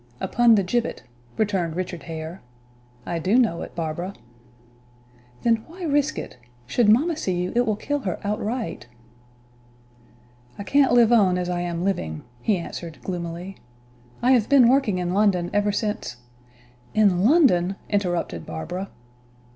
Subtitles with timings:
[0.19, 1.03] "Upon the gibbet,"
[1.37, 2.41] returned Richard Hare.
[3.05, 4.15] "I do know it, Barbara."
[5.43, 6.37] "Then why risk it?
[6.65, 8.87] Should mamma see you it will kill her outright."
[10.57, 13.57] "I can't live on as I am living," he answered, gloomily.
[14.23, 16.15] "I have been working in London ever since"
[16.95, 18.89] "In London!" interrupted Barbara.